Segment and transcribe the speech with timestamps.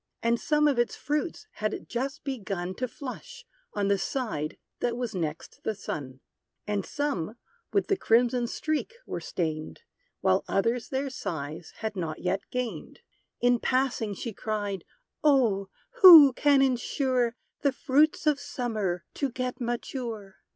[0.23, 5.13] And some of its fruits had just begun To flush, on the side that was
[5.13, 6.21] next the sun;
[6.65, 7.35] And some
[7.71, 9.81] with the crimson streak were stained;
[10.21, 13.01] While others their size had not yet gained.
[13.41, 14.85] In passing she cried,
[15.23, 15.69] "Oh!
[16.01, 20.37] who can insure The fruits of Summer to get mature?